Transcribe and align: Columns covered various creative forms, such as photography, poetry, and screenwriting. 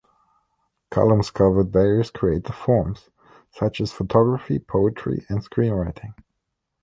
Columns 0.89 1.29
covered 1.29 1.71
various 1.71 2.09
creative 2.09 2.55
forms, 2.55 3.11
such 3.51 3.79
as 3.79 3.91
photography, 3.91 4.57
poetry, 4.57 5.27
and 5.29 5.41
screenwriting. 5.47 6.15